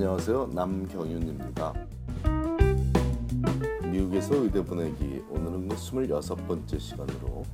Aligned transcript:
안녕하세요. 0.00 0.46
남경윤입니다. 0.54 1.74
미국에서 3.92 4.34
의대 4.36 4.64
보내기 4.64 5.22
오늘은 5.28 5.68
그 5.68 5.76
26번째 5.76 6.80
시간으로 6.80 7.44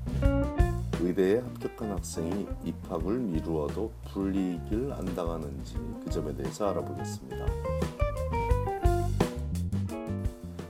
의대에 1.01 1.40
합격한 1.40 1.90
학생이 1.90 2.46
입학을 2.62 3.19
미루어도 3.19 3.90
불이익을 4.12 4.92
안 4.92 5.04
당하는지 5.17 5.74
그 6.04 6.10
점에 6.10 6.37
대해서 6.37 6.71
알아보겠습니다. 6.71 7.46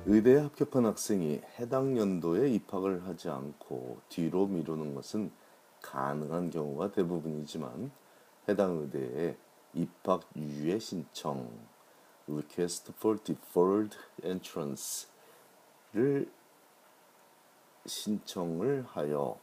의대에 0.06 0.38
합격한 0.38 0.86
학생이 0.86 1.42
해당 1.60 1.98
연도에 1.98 2.48
입학을 2.52 3.06
하지 3.06 3.28
않고 3.28 3.98
뒤로 4.08 4.46
미루는 4.46 4.94
것은 4.94 5.30
가능한 5.82 6.48
경우가 6.48 6.92
대부분이지만 6.92 7.90
해당 8.48 8.78
의대에 8.78 9.36
입학 9.76 10.22
유예 10.34 10.78
신청 10.78 11.50
(Request 12.26 12.94
for 12.96 13.22
Deferred 13.22 13.94
Entrance)를 14.24 16.30
신청을 17.84 18.86
하여 18.88 19.38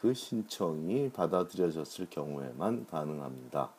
그 0.00 0.14
신청이 0.14 1.10
받아들여졌을 1.10 2.08
경우에만 2.08 2.86
가능합니다. 2.86 3.74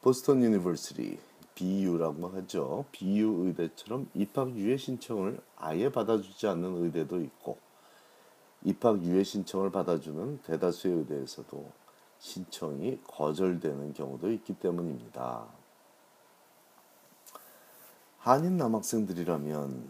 Boston 0.00 0.40
University 0.40 1.18
BU라고 1.56 2.28
하죠. 2.28 2.84
BU 2.92 3.46
의대처럼 3.46 4.08
입학 4.14 4.56
유예 4.56 4.76
신청을 4.76 5.40
아예 5.56 5.90
받아주지 5.90 6.46
않는 6.46 6.84
의대도 6.84 7.20
있고 7.22 7.58
입학 8.62 9.02
유예 9.02 9.24
신청을 9.24 9.72
받아주는 9.72 10.42
대다수의 10.42 10.98
의대에서도 10.98 11.87
신청이 12.18 13.00
거절되는 13.06 13.94
경우도 13.94 14.30
있기 14.32 14.54
때문입니다. 14.54 15.46
한인 18.18 18.56
남학생들이라면 18.56 19.88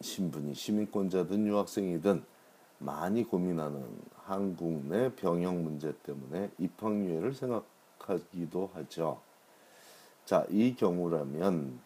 신분이 0.00 0.54
시민권자든 0.54 1.46
유학생이든 1.46 2.24
많이 2.78 3.24
고민하는 3.24 3.84
한국 4.24 4.86
내 4.86 5.14
병역 5.14 5.56
문제 5.56 5.92
때문에 6.02 6.50
입학 6.58 6.94
유예를 6.94 7.34
생각하기도 7.34 8.70
하죠. 8.74 9.20
자, 10.24 10.46
이 10.50 10.74
경우라면 10.74 11.78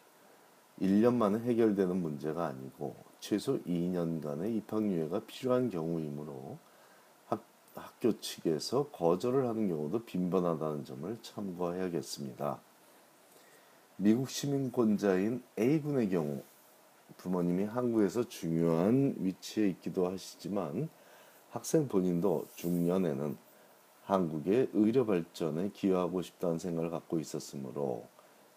1년 0.81 1.15
만에 1.15 1.41
해결되는 1.41 1.97
문제가 2.01 2.47
아니고 2.47 2.95
최소 3.21 3.59
2년간의 3.63 4.57
입학 4.57 4.83
유예가 4.85 5.23
필요한 5.27 5.71
경우이므로 5.71 6.33
학, 6.33 6.59
학교 7.99 8.21
측에서 8.21 8.91
거절을 8.91 9.49
하는 9.49 9.69
경우도 9.69 10.05
빈번하다는 10.05 10.85
점을 10.85 11.19
참고해야겠습니다. 11.21 12.61
미국 13.97 14.31
시민권자인 14.31 15.43
A군의 15.59 16.09
경우 16.11 16.43
부모님이 17.17 17.65
한국에서 17.65 18.23
중요한 18.29 19.17
위치에 19.19 19.69
있기도 19.71 20.09
하시지만 20.09 20.89
학생 21.51 21.89
본인도 21.89 22.47
중년에는 22.55 23.37
한국의 24.05 24.71
의료 24.75 25.05
발전에 25.05 25.71
기여하고 25.71 26.23
싶다는 26.23 26.61
생각을 26.61 26.91
갖고 26.91 27.19
있었으므로 27.19 28.07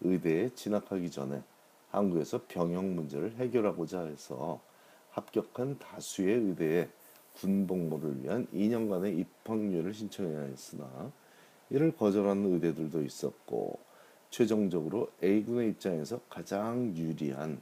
의대에 0.02 0.50
진학하기 0.50 1.10
전에 1.10 1.42
한국에서 1.90 2.42
병역 2.46 2.84
문제를 2.84 3.34
해결하고자 3.38 4.04
해서 4.04 4.60
합격한 5.10 5.80
다수의 5.80 6.32
의대에 6.32 6.88
군 7.34 7.66
복무를 7.66 8.22
위한 8.22 8.46
2년간의 8.52 9.18
입학유예를 9.18 9.94
신청해야 9.94 10.42
했으나 10.42 11.12
이를 11.70 11.96
거절하는 11.96 12.54
의대들도 12.54 13.02
있었고 13.02 13.78
최종적으로 14.30 15.10
A군의 15.22 15.70
입장에서 15.70 16.20
가장 16.28 16.96
유리한 16.96 17.60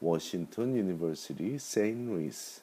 Washington 0.00 0.76
University 0.76 1.58
St. 1.58 2.06
Louis 2.06 2.62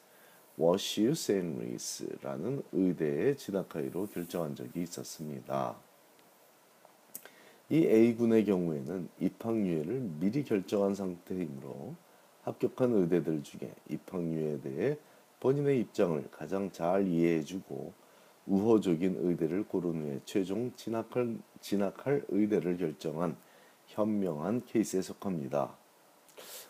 WashU 0.56 1.14
St. 1.14 1.58
Louis라는 1.58 2.62
의대에 2.72 3.34
진학하기로 3.34 4.06
결정한 4.08 4.54
적이 4.54 4.82
있었습니다. 4.82 5.76
이 7.70 7.86
A군의 7.86 8.44
경우에는 8.44 9.08
입학유예를 9.20 10.00
미리 10.20 10.44
결정한 10.44 10.94
상태이므로 10.94 11.94
합격한 12.42 12.92
의대들 12.92 13.42
중에 13.42 13.72
입학유예에 13.88 14.60
대해 14.60 14.98
본인의 15.40 15.80
입장을 15.80 16.22
가장 16.30 16.70
잘 16.70 17.06
이해해주고 17.06 17.92
우호적인 18.46 19.16
의대를 19.20 19.64
고른 19.64 20.02
후에 20.02 20.20
최종 20.24 20.72
진학할, 20.76 21.38
진학할 21.60 22.24
의대를 22.28 22.76
결정한 22.76 23.36
현명한 23.86 24.62
케이스에 24.66 25.02
속합니다. 25.02 25.76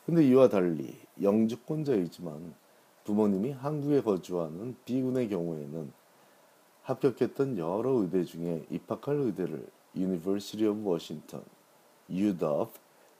근데 0.07 0.25
이와 0.27 0.49
달리 0.49 0.97
영주권자이지만 1.21 2.55
부모님이 3.05 3.53
한국에 3.53 4.03
거주하는 4.03 4.77
B군의 4.85 5.29
경우에는 5.29 5.93
합격했던 6.83 7.59
여러 7.59 7.91
의대 7.91 8.25
중에 8.25 8.65
입학할 8.71 9.17
의대를 9.17 9.67
University 9.97 10.69
of 10.71 10.89
Washington, 10.89 11.45
UW, 12.09 12.69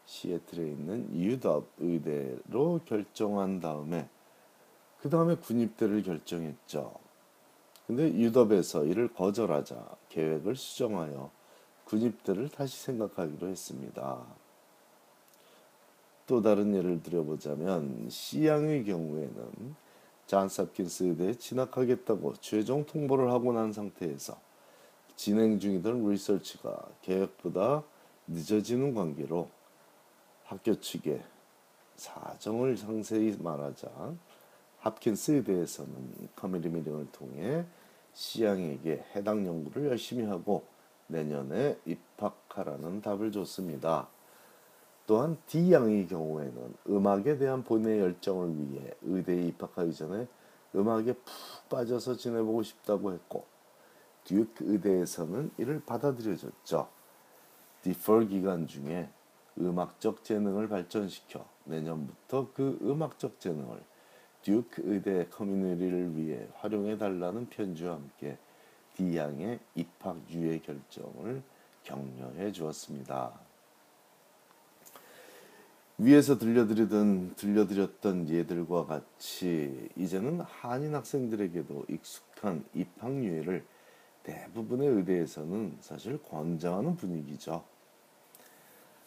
시애틀에 0.05 0.63
있는 0.69 1.09
UW 1.15 1.65
의대로 1.79 2.81
결정한 2.85 3.61
다음에 3.61 4.09
그 5.01 5.09
다음에 5.09 5.35
군입대를 5.35 6.03
결정했죠. 6.03 6.93
근데 7.87 8.13
UW에서 8.13 8.85
이를 8.85 9.09
거절하자 9.13 9.97
계획을 10.11 10.57
수정하여 10.57 11.31
군입대를 11.85 12.51
다시 12.51 12.81
생각하기로 12.85 13.49
했습니다. 13.49 14.25
또 16.27 16.41
다른 16.41 16.75
예를 16.75 17.03
들어보자면 17.03 18.09
C양의 18.09 18.85
경우에는 18.85 19.75
잔스 20.27 20.61
홉킨스 20.61 21.03
의대에 21.05 21.35
진학하겠다고 21.35 22.35
최종 22.35 22.87
통보를 22.87 23.33
하고 23.33 23.53
난 23.53 23.73
상태에서 23.73 24.39
진행 25.17 25.59
중이던 25.59 26.09
리서치가 26.09 26.89
계획보다 27.03 27.83
늦어지는 28.29 28.95
관계로 28.95 29.49
학교 30.45 30.79
측에 30.81 31.21
사정을 31.97 32.77
상세히 32.77 33.37
말하자 33.41 33.89
합킨스에 34.81 35.45
대해서는 35.45 36.29
커뮤니티 36.35 36.69
미팅을 36.69 37.09
통해 37.13 37.65
시양에게 38.13 39.05
해당 39.15 39.47
연구를 39.47 39.87
열심히 39.87 40.25
하고 40.25 40.65
내년에 41.07 41.79
입학하라는 41.85 43.03
답을 43.03 43.33
줬습니다. 43.33 44.09
또한 45.07 45.37
D양의 45.47 46.07
경우에는 46.07 46.75
음악에 46.89 47.37
대한 47.37 47.65
본인의 47.65 48.01
열정을 48.01 48.57
위해 48.59 48.95
의대에 49.03 49.49
입학하기 49.49 49.93
전에 49.93 50.29
음악에 50.75 51.13
푹 51.13 51.69
빠져서 51.69 52.17
지내보고 52.17 52.63
싶다고 52.63 53.13
했고 53.13 53.45
듀크 54.25 54.73
의대에서는 54.73 55.51
이를 55.59 55.83
받아들여줬죠. 55.85 56.89
디펄 57.83 58.29
기간 58.29 58.67
중에 58.69 59.11
음악적 59.59 60.23
재능을 60.23 60.69
발전시켜 60.69 61.45
내년부터 61.65 62.49
그 62.55 62.79
음악적 62.83 63.41
재능을 63.41 63.83
듀크 64.43 64.83
의대 64.85 65.27
커뮤니티를 65.31 66.17
위해 66.17 66.47
활용해 66.55 66.99
달라는 66.99 67.49
편지와 67.49 67.95
함께 67.95 68.39
D양의 68.97 69.59
입학 69.75 70.19
유예 70.31 70.59
결정을 70.59 71.43
격려해 71.85 72.53
주었습니다. 72.53 73.33
위에서 75.99 76.39
들려드리던 76.39 77.35
들려드렸던 77.37 78.31
예들과 78.31 78.87
같이 78.87 79.89
이제는 79.97 80.41
한인 80.41 80.95
학생들에게도 80.95 81.85
익숙한 81.91 82.65
입학 82.75 83.13
유예를 83.13 83.65
대부분의 84.23 84.89
의대에서는 84.89 85.77
사실 85.81 86.23
권장하는 86.23 86.97
분위기죠. 86.97 87.65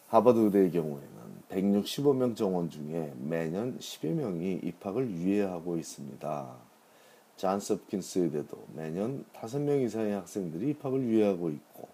하버드 0.08 0.38
의대의 0.38 0.70
경우에는 0.70 1.14
165명 1.48 2.36
정원 2.36 2.70
중에 2.70 3.12
매년 3.18 3.78
10여 3.78 4.12
명이 4.12 4.60
입학을 4.62 5.10
유예하고 5.10 5.76
있습니다. 5.76 6.56
잔스 7.36 7.72
홉킨스 7.74 8.18
의대도 8.20 8.66
매년 8.74 9.24
5명 9.34 9.82
이상의 9.84 10.14
학생들이 10.14 10.70
입학을 10.70 11.02
유예하고 11.02 11.50
있고 11.50 11.88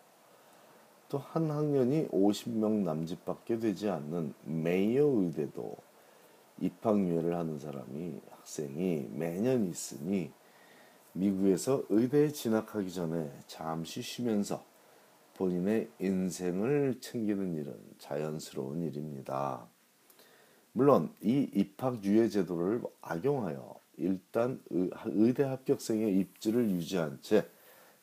또 1.08 1.18
한 1.18 1.50
학년이 1.50 2.08
50명 2.08 2.84
남짓밖에 2.84 3.58
되지 3.58 3.88
않는 3.88 4.32
메이어 4.44 5.04
의대도 5.06 5.76
입학 6.60 6.98
유예를 7.00 7.34
하는 7.36 7.58
사람이 7.58 8.20
학생이 8.30 9.08
매년 9.12 9.66
있으니 9.66 10.30
미국에서 11.12 11.82
의대에 11.88 12.28
진학하기 12.28 12.92
전에 12.92 13.32
잠시 13.48 14.02
쉬면서 14.02 14.62
본인의 15.40 15.90
인생을 16.00 17.00
챙기는 17.00 17.54
일은 17.54 17.74
자연스러운 17.96 18.82
일입니다. 18.82 19.66
물론 20.72 21.14
이 21.22 21.48
입학 21.54 22.04
유예 22.04 22.28
제도를 22.28 22.82
악용하여 23.00 23.74
일단 23.96 24.62
의대 24.68 25.44
합격생의 25.44 26.18
입지를 26.18 26.68
유지한 26.68 27.18
채 27.22 27.48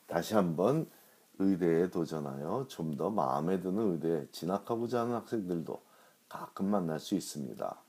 다시 0.08 0.34
한번 0.34 0.90
의대에 1.38 1.92
도전하여 1.92 2.66
좀 2.70 2.98
더 2.98 3.12
마음에 3.12 3.60
드는 3.60 3.92
의대에 3.92 4.26
진학하고자 4.32 5.02
하는 5.02 5.14
학생들도 5.14 5.80
가끔 6.28 6.66
만날 6.72 7.00
수 7.00 7.14
있습니다. 7.14 7.80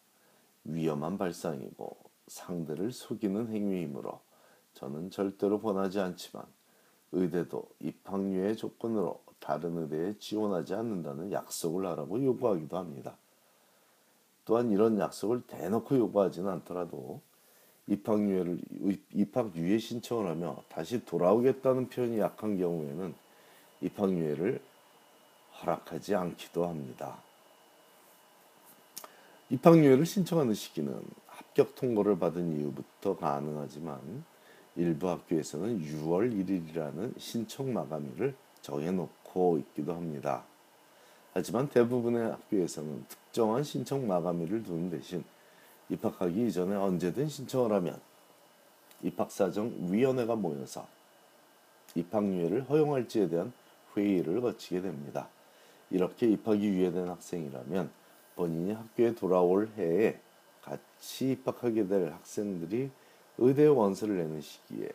위험한 0.64 1.16
발상이고 1.16 1.96
상대를 2.26 2.92
속이는 2.92 3.48
행위이므로 3.50 4.20
저는 4.74 5.10
절대로 5.10 5.58
권하지 5.62 6.00
않지만 6.00 6.44
의대도 7.12 7.66
입학료의 7.80 8.54
조건으로 8.54 9.26
다른 9.40 9.76
의대에 9.78 10.18
지원하지 10.18 10.74
않는다는 10.74 11.32
약속을 11.32 11.86
하라고 11.86 12.22
요구하기도 12.22 12.76
합니다. 12.76 13.16
또한 14.44 14.70
이런 14.70 14.98
약속을 14.98 15.42
대놓고 15.46 15.96
요구하지는 15.96 16.50
않더라도 16.50 17.20
입학유예를 17.86 18.58
입학유예 19.14 19.78
신청을 19.78 20.30
하며 20.30 20.62
다시 20.68 21.04
돌아오겠다는 21.04 21.88
표현이 21.88 22.18
약한 22.18 22.58
경우에는 22.58 23.14
입학유예를 23.80 24.60
허락하지 25.60 26.14
않기도 26.14 26.66
합니다. 26.66 27.18
입학유예를 29.50 30.04
신청하는 30.04 30.54
시기는 30.54 31.02
합격 31.26 31.74
통보를 31.74 32.18
받은 32.18 32.58
이후부터 32.58 33.16
가능하지만 33.16 34.24
일부 34.76 35.08
학교에서는 35.08 35.80
6월 35.80 36.32
1일이라는 36.32 37.18
신청 37.18 37.72
마감일을 37.72 38.34
정해놓고 38.60 39.17
있기도 39.58 39.94
합니다. 39.94 40.44
하지만 41.34 41.68
대부분의 41.68 42.32
학교에서는 42.32 43.04
특정한 43.08 43.62
신청 43.62 44.06
마감일을 44.06 44.64
두는 44.64 44.90
대신 44.90 45.24
입학하기 45.88 46.48
이전에 46.48 46.74
언제든 46.74 47.28
신청을 47.28 47.72
하면 47.72 48.00
입학사정위원회가 49.02 50.34
모여서 50.34 50.86
입학유예를 51.94 52.68
허용할지에 52.68 53.28
대한 53.28 53.52
회의를 53.96 54.40
거치게 54.40 54.82
됩니다. 54.82 55.28
이렇게 55.90 56.28
입학이 56.28 56.66
유예된 56.66 57.08
학생이라면 57.08 57.90
본인이 58.36 58.72
학교에 58.72 59.14
돌아올 59.14 59.68
해에 59.76 60.20
같이 60.62 61.32
입학하게 61.32 61.86
될 61.86 62.12
학생들이 62.12 62.90
의대 63.38 63.66
원서를 63.66 64.16
내는 64.16 64.40
시기에 64.40 64.90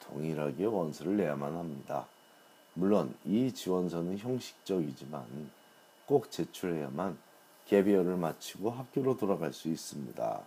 동일하게 0.00 0.64
원서를 0.64 1.16
내야만 1.16 1.54
합니다. 1.54 2.06
물론 2.74 3.14
이 3.24 3.52
지원서는 3.52 4.18
형식적이지만 4.18 5.50
꼭 6.06 6.30
제출해야만 6.30 7.18
개비어를 7.66 8.16
마치고 8.16 8.70
학교로 8.70 9.16
돌아갈 9.16 9.52
수 9.52 9.68
있습니다. 9.68 10.40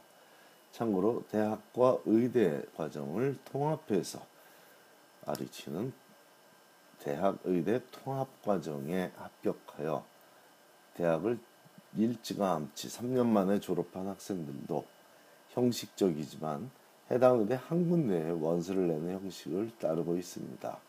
참고로 0.71 1.23
대학과 1.29 1.97
의대 2.05 2.61
과정을 2.75 3.37
통합해서 3.45 4.19
아리치는 5.25 5.93
대학 6.99 7.37
의대 7.43 7.81
통합 7.91 8.41
과정에 8.41 9.11
합격하여 9.15 10.05
대학을 10.95 11.39
일찌감치 11.95 12.89
3년 12.89 13.27
만에 13.27 13.59
졸업한 13.59 14.07
학생들도 14.07 14.85
형식적이지만 15.49 16.69
해당 17.11 17.39
의대 17.39 17.55
한 17.55 17.89
군데에 17.89 18.31
원서를 18.31 18.87
내는 18.87 19.13
형식을 19.13 19.71
따르고 19.79 20.17
있습니다. 20.17 20.84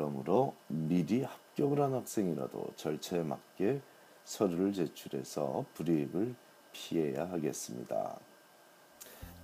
그러므로 0.00 0.54
미리 0.66 1.22
합격을 1.22 1.78
한 1.78 1.92
학생이라도 1.92 2.68
절차에 2.74 3.22
맞게 3.22 3.82
서류를 4.24 4.72
제출해서 4.72 5.66
불이익을 5.74 6.34
피해야 6.72 7.28
하겠습니다. 7.28 8.18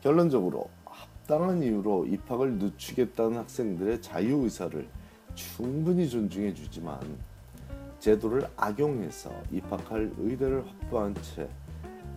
결론적으로 0.00 0.70
합당한 0.86 1.62
이유로 1.62 2.06
입학을 2.06 2.54
늦추겠다는 2.54 3.36
학생들의 3.36 4.00
자유 4.00 4.44
의사를 4.44 4.88
충분히 5.34 6.08
존중해 6.08 6.54
주지만 6.54 7.00
제도를 7.98 8.48
악용해서 8.56 9.30
입학할 9.52 10.10
의대를 10.16 10.66
확보한 10.66 11.14
채 11.16 11.50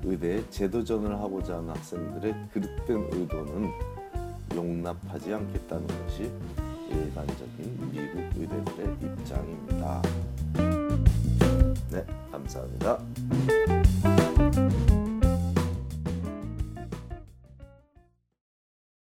의대에 0.05 0.49
제도전을 0.49 1.19
하고자 1.19 1.57
하는 1.57 1.71
학생들의 1.71 2.49
그릇된 2.53 3.09
의도는 3.11 3.69
용납하지 4.55 5.33
않겠다는 5.33 5.87
것이 5.87 6.31
일반적인 6.91 7.91
미국 7.91 8.15
의대들의 8.35 8.97
입장입니다. 9.01 10.01
네, 11.91 12.05
감사합니다. 12.31 12.99